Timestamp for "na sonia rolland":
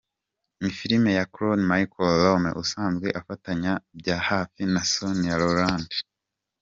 4.73-5.89